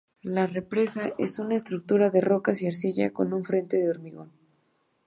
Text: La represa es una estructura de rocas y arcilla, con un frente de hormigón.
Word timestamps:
La 0.23 0.47
represa 0.47 1.13
es 1.19 1.37
una 1.37 1.53
estructura 1.53 2.09
de 2.09 2.21
rocas 2.21 2.63
y 2.63 2.65
arcilla, 2.65 3.13
con 3.13 3.33
un 3.33 3.45
frente 3.45 3.77
de 3.77 3.91
hormigón. 3.91 4.31